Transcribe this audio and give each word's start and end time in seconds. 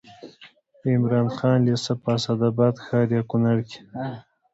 د 0.81 0.83
عمراخان 0.95 1.57
لېسه 1.67 1.93
په 2.01 2.09
اسداباد 2.17 2.75
ښار 2.85 3.07
یا 3.15 3.21
کونړ 3.29 3.57
کې 3.69 3.79